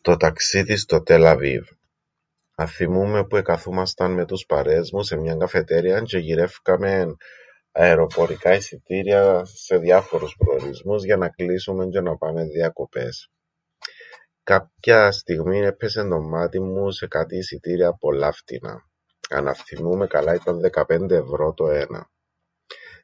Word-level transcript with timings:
Το 0.00 0.16
ταξίδιν 0.16 0.76
στο 0.76 1.02
Τελ 1.02 1.26
Αβίβ. 1.26 1.68
Αθθυμούμαι 2.54 3.24
που 3.26 3.36
εκαθούμασταν 3.36 4.12
με 4.12 4.24
τους 4.24 4.46
παρέες 4.46 4.90
μου 4.92 5.02
σε 5.02 5.16
μιαν 5.16 5.38
καφετέριαν 5.38 6.04
τζ̆αι 6.04 6.14
εγυρεύκαμεν 6.18 7.16
αεροπορικά 7.72 8.54
εισιτήρια 8.54 9.42
σε 9.44 9.78
διάφορους 9.78 10.36
προορισμούς 10.38 11.04
για 11.04 11.16
να 11.16 11.28
κλείσουμεν 11.28 11.88
τζ̆αι 11.90 12.02
να 12.02 12.16
πάμεν 12.16 12.48
διακοπές. 12.48 13.30
Κάποιαν 14.42 15.12
στιγμήν 15.12 15.62
έππεσεν 15.62 16.08
το 16.08 16.20
μμάτιν 16.20 16.62
μου 16.64 16.90
σε 16.90 17.06
κάτι 17.06 17.36
εισιτήρια 17.36 17.92
πολλά 17.92 18.32
φτηνά. 18.32 18.86
Αν 19.30 19.48
αθθυμούμαι 19.48 20.06
καλά 20.06 20.34
ήταν 20.34 20.60
δεκαπέντε 20.60 21.16
ευρώ 21.16 21.52
το 21.52 21.68
έναν. 21.70 22.08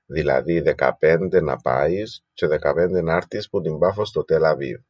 Δηλαδή 0.07 0.61
δεκαπέντε 0.61 1.41
να 1.41 1.57
πάεις 1.57 2.25
τζ̆αι 2.35 2.49
δεκαπέντε 2.49 3.03
να 3.03 3.19
'ρτεις 3.21 3.49
που 3.51 3.61
την 3.61 3.79
Πάφον 3.79 4.05
στο 4.05 4.25
Τελ 4.25 4.45
Αβίβ. 4.45 4.81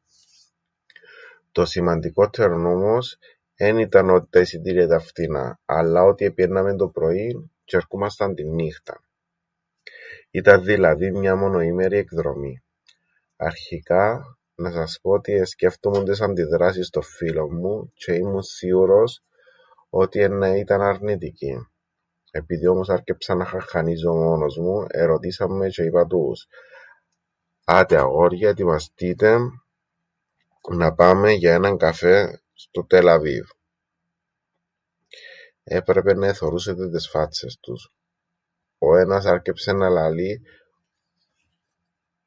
Το 1.51 1.65
σημαντικόττερον 1.65 2.65
όμως 2.65 3.17
εν 3.55 3.77
ήταν 3.77 4.09
ότι 4.09 4.27
τα 4.29 4.39
εισιτήρια 4.39 4.83
ήταν 4.83 5.01
φτηνά 5.01 5.59
αλλά 5.65 6.03
ότι 6.03 6.25
επηαίνναμεν 6.25 6.77
το 6.77 6.89
πρωίν 6.89 7.49
τζ̆αι 7.49 7.77
ερκούμασταν 7.77 8.35
την 8.35 8.53
νύχταν. 8.53 9.01
Ήταν 10.31 10.63
δηλαδή 10.63 11.11
μια 11.11 11.35
μονοήμερη 11.35 11.97
εκδρομή. 11.97 12.63
Αρχικά 13.37 14.37
να 14.55 14.71
σας 14.71 14.99
πω 15.01 15.09
ότι 15.11 15.33
εσκέφτουμουν 15.33 16.05
τες 16.05 16.21
αντιδράσεις 16.21 16.89
των 16.89 17.03
φίλων 17.03 17.49
μου 17.55 17.93
τζ̆αι 17.95 18.15
ήμουν 18.17 18.41
σίουρος 18.43 19.23
ότι 19.89 20.19
εννά 20.21 20.57
ήταν 20.57 20.81
αρνητικοί. 20.81 21.67
Επειδή 22.31 22.67
όμως 22.67 22.89
άρκεψα 22.89 23.35
να 23.35 23.45
χαχχανίζω 23.45 24.13
μόνος 24.13 24.57
μου, 24.57 24.85
ερωτήσαν 24.89 25.51
με 25.57 25.67
τζ̆αι 25.67 25.85
είπα 25.87 26.05
τους... 26.07 26.47
άτε 27.65 27.97
αγόρια 27.97 28.49
ετοιμαστείτε 28.49 29.37
να 30.69 30.93
πάμεν 30.93 31.35
για 31.35 31.53
έναν 31.53 31.77
καφέν 31.77 32.41
στο 32.53 32.83
Τελ 32.85 33.07
Αβίβ. 33.07 33.47
Έπρεπεν 35.63 36.19
να 36.19 36.27
εθωρούσετε 36.27 36.89
τες 36.89 37.09
φάτσες 37.09 37.59
τους. 37.59 37.91
Ο 38.77 38.95
ένας 38.97 39.25
άρκεψεν 39.25 39.77
να 39.77 39.89
λαλεί 39.89 40.41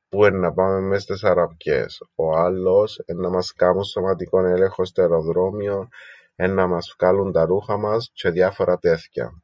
πού 0.09 0.25
εννά 0.25 0.53
πάμεν 0.53 0.83
μες 0.83 1.03
στες 1.03 1.25
αραπιές, 1.25 2.03
ο 2.15 2.37
άλλος 2.37 2.99
εννά 3.05 3.29
μας 3.29 3.53
κάμουν 3.53 3.85
σωματικόν 3.85 4.45
έλεγχον 4.47 4.85
στο 4.87 5.03
αεροδρόμιον 5.03 5.89
εννά 6.37 6.67
μας 6.67 6.91
φκάλουν 6.93 7.33
τα 7.33 7.45
ρούχα 7.45 7.77
μας 7.77 8.13
τζ̆αι 8.15 8.31
διάφορα 8.33 8.79
τέθκοια. 8.79 9.41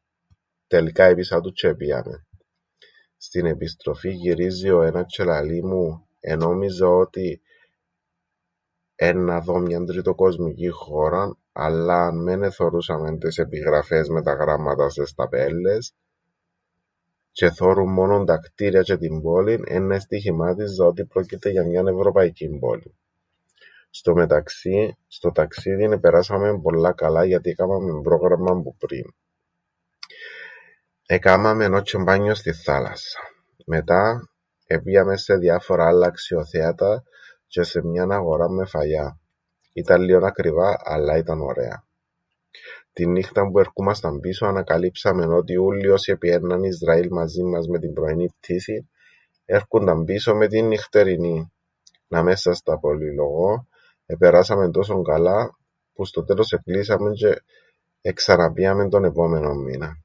Τελικά 0.66 1.04
έπεισα 1.04 1.40
τους 1.40 1.52
τζ̆αι 1.56 1.68
επήαμεν. 1.70 2.26
Στην 3.16 3.46
επιστροφήν 3.46 4.10
γυρίζει 4.10 4.70
ο 4.70 4.82
ένας 4.82 5.04
τζ̆αι 5.18 5.24
λαλεί 5.26 5.64
μου 5.64 6.06
ενόμιζα 6.20 6.88
ότι 6.88 7.40
εννά 8.94 9.40
δω 9.40 9.58
μιαν 9.58 9.86
τριτοκοσμικήν 9.86 10.72
χώραν 10.72 11.38
αλλά 11.52 12.06
αν 12.06 12.22
μεν 12.22 12.42
εθώρουσαμεν 12.42 13.18
τες 13.18 13.38
επιγραφές 13.38 14.08
με 14.08 14.22
τα 14.22 14.32
γράμματα 14.32 14.88
στες 14.88 15.14
ταπέλλες, 15.14 15.94
τζ̆αι 17.32 17.46
εθώρουν 17.46 17.92
μόνον 17.92 18.26
τα 18.26 18.40
χτήρια 18.44 18.82
τζ̆αι 18.86 18.98
την 18.98 19.22
πόλην, 19.22 19.64
εννά 19.66 19.94
εστοιχημάτιζα 19.94 20.84
ότι 20.86 21.04
πρόκεται 21.04 21.50
για 21.50 21.64
μιαν 21.64 21.86
ευρωπαϊκήν 21.86 22.58
πόλην. 22.58 22.92
Στο 23.90 24.14
μεταξύν 24.14 24.94
στο 25.08 25.32
ταξίδιν 25.32 25.92
επεράσαμεν 25.92 26.60
πολλά 26.60 26.92
καλά 26.92 27.24
γιατί 27.24 27.50
εκάμαμεν 27.50 28.02
πρόγραμμαν 28.02 28.62
που 28.62 28.76
πριν. 28.76 29.14
Εκάμαμεν 31.06 31.74
ώς 31.74 31.82
τζ̆αι 31.84 32.02
μπάνιον 32.04 32.34
στην 32.34 32.54
θάλασσαν. 32.54 33.22
Μετά 33.52 33.52
επήαμεν 33.52 33.52
σε 33.52 33.52
διάφορα 33.52 33.52
άλλα 33.52 33.52
αξιοθέατα 33.52 33.52
τζ̆αι 33.52 33.52
σε 33.52 33.52
μιαν 33.52 33.52
αγοράν 33.52 33.52
με 33.66 33.74
φαγιά. 33.74 33.84
Ήταν 39.72 40.00
λλίον 40.00 40.24
ακριβά 40.24 40.80
αλλά 40.84 41.16
ήταν 41.16 41.40
ωραία. 41.40 41.84
Την 42.92 43.10
νύχταν 43.10 43.50
που 43.52 43.58
ερκούμασταν 43.58 44.20
πίσω 44.20 44.46
ανακαλύψαμεν 44.46 45.32
ότι 45.32 45.56
ούλλοι 45.56 45.88
όσοι 45.88 46.12
επηαίνναν 46.12 46.62
Ισραήλ 46.62 47.08
μαζίν 47.10 47.48
μας 47.48 47.66
με 47.68 47.78
την 47.78 47.92
πρωινήν 47.92 48.32
πτήσην 48.40 48.88
έρκουνταν 49.44 50.04
πίσω 50.04 50.34
με 50.34 50.46
την 50.46 50.66
νυχτερινήν. 50.66 51.46
Να 52.08 52.22
μεν 52.22 52.36
σας 52.36 52.62
τα 52.62 52.78
πολυλογώ 52.78 53.66
επεράσαμεν 54.06 54.70
τόσον 54.72 55.04
καλά 55.04 55.56
που 55.94 56.04
στο 56.04 56.24
τέλος 56.24 56.52
εκλείσαμεν 56.52 57.12
τζ̆αι 57.12 57.36
εξαναπήαμεν 58.00 58.88
τον 58.90 59.04
επόμενον 59.04 59.62
μήναν. 59.62 60.02